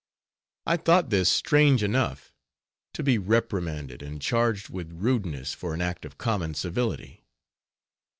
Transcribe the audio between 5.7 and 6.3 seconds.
an act of